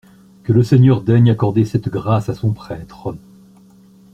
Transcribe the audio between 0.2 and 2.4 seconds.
Que le Seigneur daigne accorder cette grâce à